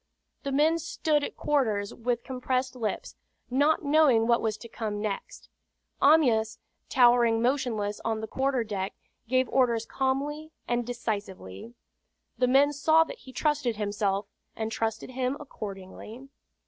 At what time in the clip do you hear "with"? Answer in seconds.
1.93-2.23